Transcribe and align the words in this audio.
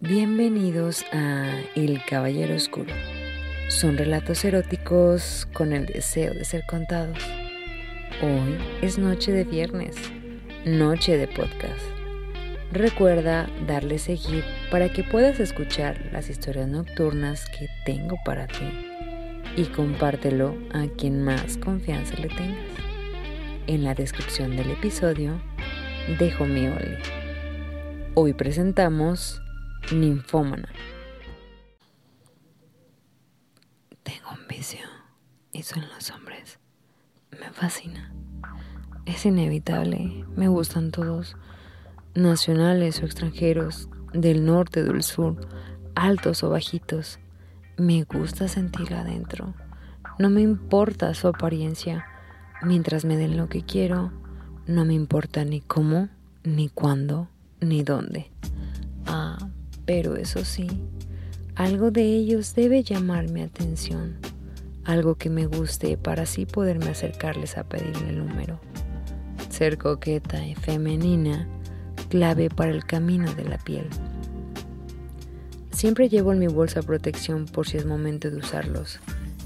Bienvenidos 0.00 1.04
a 1.12 1.50
El 1.74 2.04
Caballero 2.04 2.54
Oscuro. 2.54 2.94
Son 3.68 3.98
relatos 3.98 4.44
eróticos 4.44 5.48
con 5.52 5.72
el 5.72 5.86
deseo 5.86 6.34
de 6.34 6.44
ser 6.44 6.62
contados. 6.68 7.18
Hoy 8.22 8.56
es 8.80 8.96
noche 8.96 9.32
de 9.32 9.42
viernes, 9.42 9.96
noche 10.64 11.16
de 11.16 11.26
podcast. 11.26 11.82
Recuerda 12.70 13.50
darle 13.66 13.98
seguir 13.98 14.44
para 14.70 14.92
que 14.92 15.02
puedas 15.02 15.40
escuchar 15.40 16.00
las 16.12 16.30
historias 16.30 16.68
nocturnas 16.68 17.46
que 17.46 17.68
tengo 17.84 18.16
para 18.24 18.46
ti 18.46 18.70
y 19.56 19.64
compártelo 19.64 20.56
a 20.72 20.86
quien 20.96 21.24
más 21.24 21.56
confianza 21.56 22.14
le 22.18 22.28
tengas. 22.28 22.70
En 23.66 23.82
la 23.82 23.94
descripción 23.94 24.56
del 24.56 24.70
episodio 24.70 25.42
dejo 26.20 26.46
mi. 26.46 26.68
Hoy 28.14 28.32
presentamos 28.32 29.42
ninfómana. 29.92 30.68
Tengo 34.02 34.30
un 34.30 34.46
vicio 34.48 34.86
y 35.52 35.62
son 35.62 35.82
los 35.94 36.10
hombres. 36.10 36.58
Me 37.32 37.50
fascina. 37.52 38.12
Es 39.06 39.24
inevitable. 39.24 40.24
Me 40.36 40.48
gustan 40.48 40.90
todos. 40.90 41.36
Nacionales 42.14 43.00
o 43.02 43.06
extranjeros, 43.06 43.88
del 44.12 44.44
norte 44.44 44.82
o 44.82 44.84
del 44.84 45.02
sur, 45.02 45.36
altos 45.94 46.42
o 46.42 46.50
bajitos. 46.50 47.18
Me 47.76 48.04
gusta 48.04 48.48
sentirla 48.48 49.00
adentro. 49.00 49.54
No 50.18 50.30
me 50.30 50.40
importa 50.40 51.14
su 51.14 51.28
apariencia. 51.28 52.06
Mientras 52.62 53.04
me 53.04 53.16
den 53.16 53.36
lo 53.36 53.48
que 53.48 53.62
quiero, 53.62 54.12
no 54.66 54.84
me 54.84 54.94
importa 54.94 55.44
ni 55.44 55.60
cómo, 55.60 56.08
ni 56.42 56.68
cuándo, 56.68 57.28
ni 57.60 57.82
dónde. 57.82 58.30
Pero 59.88 60.16
eso 60.16 60.44
sí, 60.44 60.68
algo 61.54 61.90
de 61.90 62.02
ellos 62.02 62.54
debe 62.54 62.82
llamar 62.82 63.30
mi 63.30 63.40
atención, 63.40 64.18
algo 64.84 65.14
que 65.14 65.30
me 65.30 65.46
guste 65.46 65.96
para 65.96 66.24
así 66.24 66.44
poderme 66.44 66.90
acercarles 66.90 67.56
a 67.56 67.64
pedirle 67.64 68.10
el 68.10 68.18
número. 68.18 68.60
Ser 69.48 69.78
coqueta 69.78 70.44
y 70.44 70.54
femenina, 70.54 71.48
clave 72.10 72.50
para 72.50 72.70
el 72.70 72.84
camino 72.84 73.32
de 73.32 73.44
la 73.44 73.56
piel. 73.56 73.88
Siempre 75.70 76.10
llevo 76.10 76.34
en 76.34 76.38
mi 76.40 76.48
bolsa 76.48 76.82
protección 76.82 77.46
por 77.46 77.66
si 77.66 77.78
es 77.78 77.86
momento 77.86 78.30
de 78.30 78.36
usarlos. 78.36 79.00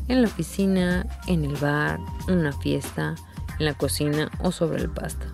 En 0.09 0.23
la 0.23 0.27
oficina, 0.27 1.07
en 1.29 1.45
el 1.45 1.55
bar, 1.55 2.01
una 2.27 2.53
fiesta, 2.53 3.15
en 3.61 3.67
la 3.67 3.75
cocina 3.75 4.29
o 4.41 4.51
sobre 4.51 4.83
el 4.83 4.91
pasto. 4.91 5.27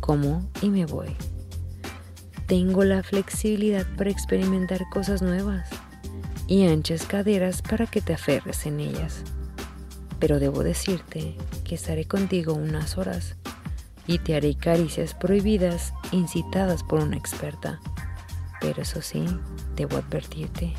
Como 0.00 0.50
y 0.62 0.70
me 0.70 0.84
voy. 0.84 1.14
Tengo 2.46 2.84
la 2.84 3.02
flexibilidad 3.02 3.84
para 3.96 4.10
experimentar 4.10 4.88
cosas 4.88 5.20
nuevas 5.20 5.68
y 6.46 6.68
anchas 6.68 7.04
caderas 7.04 7.60
para 7.60 7.88
que 7.88 8.00
te 8.00 8.14
aferres 8.14 8.66
en 8.66 8.78
ellas. 8.78 9.24
Pero 10.20 10.38
debo 10.38 10.62
decirte 10.62 11.34
que 11.64 11.74
estaré 11.74 12.04
contigo 12.04 12.54
unas 12.54 12.98
horas 12.98 13.34
y 14.06 14.20
te 14.20 14.36
haré 14.36 14.54
caricias 14.54 15.12
prohibidas 15.12 15.92
incitadas 16.12 16.84
por 16.84 17.00
una 17.00 17.16
experta. 17.16 17.80
Pero 18.60 18.82
eso 18.82 19.02
sí, 19.02 19.26
debo 19.74 19.96
advertirte, 19.96 20.72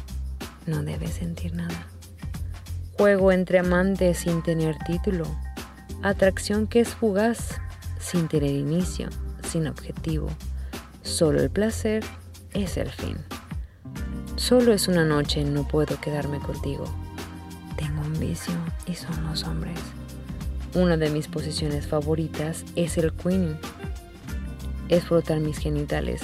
no 0.67 0.83
debes 0.83 1.15
sentir 1.15 1.53
nada. 1.53 1.85
Juego 2.97 3.33
entre 3.33 3.59
amantes 3.59 4.19
sin 4.19 4.41
tener 4.41 4.77
título, 4.85 5.25
atracción 6.01 6.65
que 6.65 6.79
es 6.79 6.95
fugaz, 6.95 7.59
sin 7.99 8.29
tener 8.29 8.55
inicio, 8.55 9.09
sin 9.43 9.67
objetivo 9.67 10.29
Solo 11.07 11.41
el 11.41 11.49
placer 11.49 12.03
es 12.53 12.75
el 12.75 12.89
fin. 12.89 13.15
Solo 14.35 14.73
es 14.73 14.89
una 14.89 15.05
noche, 15.05 15.41
no 15.45 15.65
puedo 15.65 15.99
quedarme 16.01 16.39
contigo. 16.39 16.83
Tengo 17.77 18.01
un 18.01 18.19
vicio 18.19 18.53
y 18.85 18.93
son 18.93 19.23
los 19.23 19.45
hombres. 19.45 19.79
Una 20.75 20.97
de 20.97 21.09
mis 21.09 21.29
posiciones 21.29 21.87
favoritas 21.87 22.65
es 22.75 22.97
el 22.97 23.13
queening. 23.13 23.57
Es 24.89 25.05
frotar 25.05 25.39
mis 25.39 25.57
genitales 25.57 26.21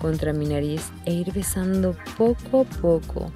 contra 0.00 0.32
mi 0.32 0.46
nariz 0.46 0.90
e 1.06 1.12
ir 1.12 1.32
besando 1.32 1.96
poco 2.18 2.62
a 2.62 2.64
poco, 2.80 3.30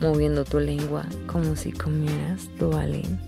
moviendo 0.00 0.46
tu 0.46 0.60
lengua 0.60 1.04
como 1.26 1.56
si 1.56 1.72
comieras 1.72 2.48
tu 2.58 2.72
alien. 2.72 3.20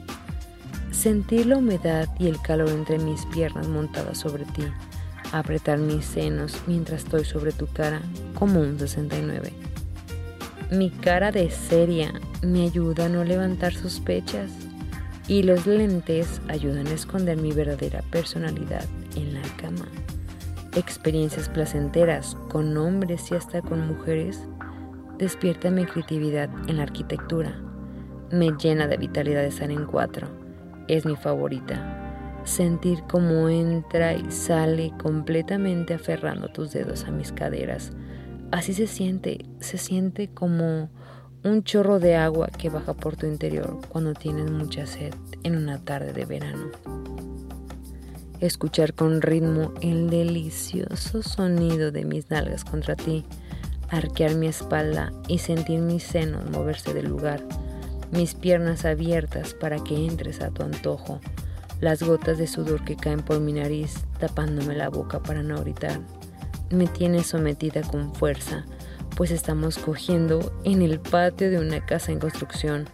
Sentir 0.91 1.47
la 1.47 1.59
humedad 1.59 2.09
y 2.19 2.28
el 2.28 2.41
calor 2.41 2.71
entre 2.71 2.99
mis 2.99 3.27
piernas 3.27 3.69
montadas 3.69 4.19
sobre 4.19 4.47
ti 4.47 4.65
apretar 5.33 5.79
mis 5.79 6.05
senos 6.05 6.61
mientras 6.67 7.05
estoy 7.05 7.25
sobre 7.25 7.53
tu 7.53 7.67
cara 7.67 8.01
como 8.35 8.61
un 8.61 8.79
69. 8.79 9.53
Mi 10.71 10.91
cara 10.91 11.33
de 11.33 11.51
seria 11.51 12.13
me 12.43 12.65
ayuda 12.65 13.07
a 13.07 13.09
no 13.09 13.25
levantar 13.25 13.75
sospechas 13.75 14.51
y 15.27 15.43
los 15.43 15.67
lentes 15.67 16.41
ayudan 16.49 16.87
a 16.87 16.93
esconder 16.93 17.37
mi 17.37 17.53
verdadera 17.53 18.03
personalidad 18.11 18.85
en 19.17 19.35
la 19.35 19.43
cama. 19.57 19.87
Experiencias 20.77 21.49
placenteras 21.49 22.37
con 22.49 22.77
hombres 22.77 23.31
y 23.31 23.35
hasta 23.35 23.63
con 23.63 23.87
mujeres 23.87 24.41
despierta 25.19 25.71
mi 25.71 25.85
creatividad 25.85 26.49
en 26.69 26.77
la 26.77 26.85
arquitectura. 26.85 27.61
Me 28.31 28.53
llena 28.53 28.87
de 28.87 28.97
vitalidad 28.97 29.43
de 29.43 29.49
estar 29.49 29.71
en 29.71 29.87
cuatro. 29.87 30.29
Es 30.87 31.05
mi 31.05 31.17
favorita 31.17 32.00
sentir 32.50 33.05
cómo 33.09 33.49
entra 33.49 34.15
y 34.15 34.31
sale 34.31 34.93
completamente 35.00 35.94
aferrando 35.94 36.49
tus 36.49 36.72
dedos 36.72 37.05
a 37.05 37.11
mis 37.11 37.33
caderas. 37.33 37.93
Así 38.50 38.75
se 38.75 38.88
siente, 38.88 39.47
se 39.61 39.78
siente 39.78 40.28
como 40.28 40.91
un 41.44 41.62
chorro 41.62 42.00
de 42.00 42.16
agua 42.16 42.49
que 42.49 42.69
baja 42.69 42.93
por 42.93 43.16
tu 43.16 43.27
interior 43.27 43.78
cuando 43.89 44.15
tienes 44.15 44.50
mucha 44.50 44.87
sed 44.87 45.15
en 45.44 45.56
una 45.56 45.78
tarde 45.78 46.12
de 46.12 46.25
verano. 46.27 46.71
Escuchar 48.41 48.94
con 48.94 49.22
ritmo 49.22 49.72
el 49.81 50.10
delicioso 50.10 51.22
sonido 51.22 51.93
de 51.93 52.05
mis 52.05 52.31
nalgas 52.31 52.65
contra 52.65 52.97
ti, 52.97 53.25
arquear 53.91 54.34
mi 54.34 54.49
espalda 54.49 55.12
y 55.28 55.39
sentir 55.39 55.81
mis 55.81 56.03
senos 56.03 56.50
moverse 56.50 56.93
del 56.94 57.09
lugar, 57.09 57.44
mis 58.10 58.34
piernas 58.34 58.84
abiertas 58.84 59.55
para 59.55 59.78
que 59.84 60.05
entres 60.05 60.41
a 60.41 60.50
tu 60.50 60.62
antojo 60.65 61.21
las 61.81 62.03
gotas 62.03 62.39
de 62.39 62.47
sudor 62.47 62.85
que 62.85 62.97
caen 62.97 63.21
por 63.21 63.41
mi 63.41 63.53
nariz 63.53 64.05
tapándome 64.19 64.75
la 64.75 64.89
boca 64.89 65.23
para 65.23 65.43
no 65.43 65.61
gritar. 65.61 66.01
Me 66.71 66.87
tiene 66.87 67.25
sometida 67.25 67.83
con 67.83 68.15
fuerza, 68.15 68.65
pues 69.17 69.31
estamos 69.31 69.79
cogiendo 69.79 70.53
en 70.65 70.83
el 70.83 71.01
patio 71.01 71.51
de 71.51 71.59
una 71.59 71.85
casa 71.85 72.13
en 72.13 72.21
construcción. 72.21 72.89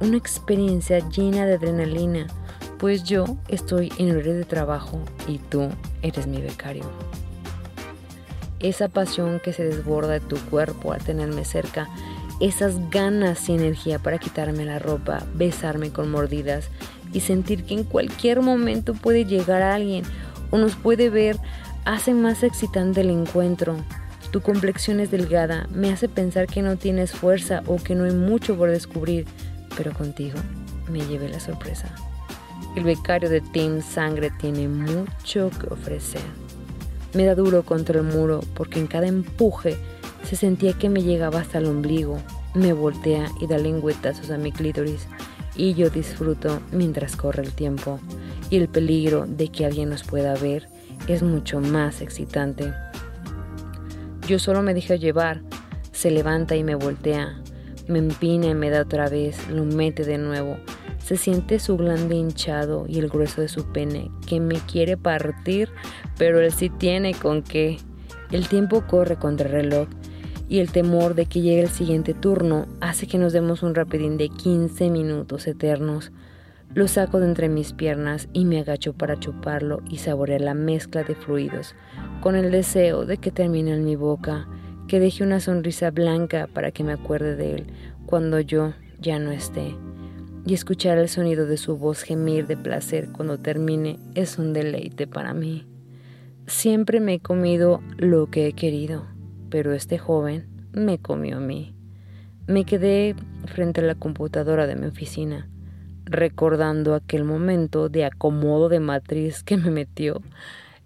Una 0.00 0.16
experiencia 0.16 1.06
llena 1.08 1.46
de 1.46 1.54
adrenalina, 1.54 2.26
pues 2.78 3.04
yo 3.04 3.36
estoy 3.48 3.92
en 3.98 4.10
horario 4.10 4.34
de 4.34 4.44
trabajo 4.44 5.00
y 5.26 5.38
tú 5.38 5.68
eres 6.02 6.26
mi 6.26 6.40
becario. 6.40 6.84
Esa 8.60 8.88
pasión 8.88 9.40
que 9.40 9.52
se 9.52 9.64
desborda 9.64 10.12
de 10.12 10.20
tu 10.20 10.36
cuerpo 10.36 10.92
al 10.92 11.02
tenerme 11.02 11.44
cerca, 11.44 11.88
esas 12.40 12.90
ganas 12.90 13.48
y 13.48 13.54
energía 13.54 13.98
para 13.98 14.18
quitarme 14.18 14.64
la 14.64 14.78
ropa, 14.78 15.24
besarme 15.34 15.90
con 15.90 16.10
mordidas 16.10 16.68
y 17.12 17.20
sentir 17.20 17.64
que 17.64 17.74
en 17.74 17.84
cualquier 17.84 18.40
momento 18.42 18.94
puede 18.94 19.24
llegar 19.24 19.62
alguien 19.62 20.04
o 20.50 20.58
nos 20.58 20.76
puede 20.76 21.10
ver 21.10 21.38
hace 21.84 22.14
más 22.14 22.42
excitante 22.42 23.00
el 23.00 23.10
encuentro. 23.10 23.76
Tu 24.30 24.40
complexión 24.40 25.00
es 25.00 25.10
delgada, 25.10 25.68
me 25.72 25.92
hace 25.92 26.08
pensar 26.08 26.46
que 26.46 26.62
no 26.62 26.76
tienes 26.76 27.12
fuerza 27.12 27.62
o 27.66 27.76
que 27.76 27.94
no 27.94 28.04
hay 28.04 28.12
mucho 28.12 28.56
por 28.56 28.70
descubrir, 28.70 29.26
pero 29.76 29.92
contigo 29.92 30.38
me 30.88 31.00
llevé 31.00 31.28
la 31.28 31.40
sorpresa. 31.40 31.88
El 32.76 32.84
becario 32.84 33.28
de 33.28 33.40
Team 33.40 33.82
Sangre 33.82 34.30
tiene 34.38 34.68
mucho 34.68 35.50
que 35.50 35.72
ofrecer. 35.72 36.22
Me 37.14 37.24
da 37.24 37.34
duro 37.34 37.64
contra 37.64 37.98
el 37.98 38.06
muro 38.06 38.40
porque 38.54 38.78
en 38.78 38.86
cada 38.86 39.08
empuje 39.08 39.76
se 40.22 40.36
sentía 40.36 40.74
que 40.74 40.88
me 40.88 41.02
llegaba 41.02 41.40
hasta 41.40 41.58
el 41.58 41.66
ombligo. 41.66 42.20
Me 42.54 42.72
voltea 42.72 43.28
y 43.40 43.48
da 43.48 43.58
lengüetazos 43.58 44.30
a 44.30 44.38
mi 44.38 44.52
clítoris 44.52 45.08
y 45.56 45.74
yo 45.74 45.90
disfruto 45.90 46.60
mientras 46.72 47.16
corre 47.16 47.42
el 47.42 47.52
tiempo 47.52 48.00
y 48.50 48.56
el 48.56 48.68
peligro 48.68 49.26
de 49.26 49.48
que 49.48 49.66
alguien 49.66 49.88
nos 49.90 50.02
pueda 50.02 50.34
ver 50.34 50.68
es 51.06 51.22
mucho 51.22 51.60
más 51.60 52.00
excitante. 52.00 52.72
Yo 54.26 54.38
solo 54.38 54.62
me 54.62 54.74
dejo 54.74 54.94
llevar, 54.94 55.40
se 55.92 56.10
levanta 56.10 56.56
y 56.56 56.64
me 56.64 56.74
voltea, 56.74 57.40
me 57.88 57.98
empina 57.98 58.46
y 58.46 58.54
me 58.54 58.70
da 58.70 58.82
otra 58.82 59.08
vez, 59.08 59.48
lo 59.48 59.64
mete 59.64 60.04
de 60.04 60.18
nuevo. 60.18 60.56
Se 60.98 61.16
siente 61.16 61.58
su 61.58 61.76
glande 61.76 62.14
hinchado 62.14 62.84
y 62.86 62.98
el 62.98 63.08
grueso 63.08 63.40
de 63.40 63.48
su 63.48 63.72
pene 63.72 64.10
que 64.26 64.38
me 64.38 64.56
quiere 64.60 64.96
partir, 64.96 65.70
pero 66.16 66.40
él 66.40 66.52
sí 66.52 66.68
tiene 66.68 67.14
con 67.14 67.42
qué. 67.42 67.78
El 68.30 68.46
tiempo 68.46 68.86
corre 68.86 69.16
contra 69.16 69.46
el 69.46 69.52
reloj 69.52 69.88
y 70.50 70.58
el 70.58 70.72
temor 70.72 71.14
de 71.14 71.26
que 71.26 71.42
llegue 71.42 71.62
el 71.62 71.68
siguiente 71.68 72.12
turno 72.12 72.66
hace 72.80 73.06
que 73.06 73.18
nos 73.18 73.32
demos 73.32 73.62
un 73.62 73.76
rapidín 73.76 74.16
de 74.16 74.28
15 74.28 74.90
minutos 74.90 75.46
eternos. 75.46 76.10
Lo 76.74 76.88
saco 76.88 77.20
de 77.20 77.26
entre 77.26 77.48
mis 77.48 77.72
piernas 77.72 78.28
y 78.32 78.44
me 78.44 78.58
agacho 78.58 78.92
para 78.92 79.16
chuparlo 79.16 79.80
y 79.88 79.98
saborear 79.98 80.40
la 80.40 80.54
mezcla 80.54 81.04
de 81.04 81.14
fluidos, 81.14 81.76
con 82.20 82.34
el 82.34 82.50
deseo 82.50 83.06
de 83.06 83.18
que 83.18 83.30
termine 83.30 83.72
en 83.72 83.84
mi 83.84 83.94
boca, 83.94 84.48
que 84.88 84.98
deje 84.98 85.22
una 85.22 85.38
sonrisa 85.38 85.92
blanca 85.92 86.48
para 86.52 86.72
que 86.72 86.82
me 86.82 86.94
acuerde 86.94 87.36
de 87.36 87.54
él 87.54 87.66
cuando 88.06 88.40
yo 88.40 88.72
ya 89.00 89.20
no 89.20 89.30
esté. 89.30 89.76
Y 90.44 90.54
escuchar 90.54 90.98
el 90.98 91.08
sonido 91.08 91.46
de 91.46 91.58
su 91.58 91.76
voz 91.76 92.02
gemir 92.02 92.48
de 92.48 92.56
placer 92.56 93.10
cuando 93.12 93.38
termine 93.38 94.00
es 94.16 94.36
un 94.36 94.52
deleite 94.52 95.06
para 95.06 95.32
mí. 95.32 95.64
Siempre 96.48 96.98
me 96.98 97.14
he 97.14 97.20
comido 97.20 97.82
lo 97.98 98.26
que 98.26 98.48
he 98.48 98.52
querido, 98.52 99.04
pero 99.50 99.74
este 99.74 99.98
joven 99.98 100.46
me 100.72 100.98
comió 100.98 101.38
a 101.38 101.40
mí. 101.40 101.74
Me 102.46 102.64
quedé 102.64 103.14
frente 103.46 103.80
a 103.80 103.84
la 103.84 103.94
computadora 103.94 104.66
de 104.66 104.76
mi 104.76 104.86
oficina, 104.86 105.48
recordando 106.04 106.94
aquel 106.94 107.24
momento 107.24 107.88
de 107.88 108.04
acomodo 108.04 108.68
de 108.68 108.80
matriz 108.80 109.42
que 109.42 109.56
me 109.56 109.70
metió 109.70 110.22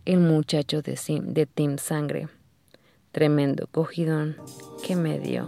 el 0.04 0.20
muchacho 0.20 0.82
de, 0.82 0.98
de 1.22 1.46
Team 1.46 1.78
Sangre. 1.78 2.28
Tremendo 3.12 3.68
cogidón 3.70 4.36
que 4.84 4.96
me 4.96 5.20
dio. 5.20 5.46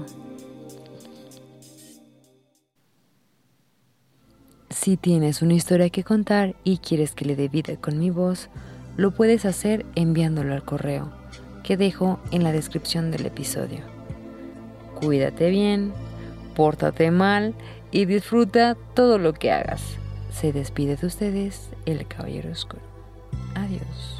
Si 4.70 4.96
tienes 4.96 5.42
una 5.42 5.54
historia 5.54 5.90
que 5.90 6.04
contar 6.04 6.54
y 6.62 6.78
quieres 6.78 7.12
que 7.12 7.24
le 7.24 7.34
dé 7.34 7.48
vida 7.48 7.76
con 7.76 7.98
mi 7.98 8.10
voz, 8.10 8.50
lo 8.96 9.10
puedes 9.10 9.44
hacer 9.44 9.84
enviándolo 9.96 10.54
al 10.54 10.64
correo 10.64 11.12
que 11.66 11.76
dejo 11.76 12.20
en 12.30 12.44
la 12.44 12.52
descripción 12.52 13.10
del 13.10 13.26
episodio. 13.26 13.80
Cuídate 14.94 15.50
bien, 15.50 15.92
pórtate 16.54 17.10
mal 17.10 17.54
y 17.90 18.04
disfruta 18.04 18.76
todo 18.94 19.18
lo 19.18 19.34
que 19.34 19.50
hagas. 19.50 19.82
Se 20.30 20.52
despide 20.52 20.96
de 20.96 21.08
ustedes 21.08 21.68
el 21.84 22.06
Caballero 22.06 22.52
Oscuro. 22.52 22.82
Adiós. 23.56 24.15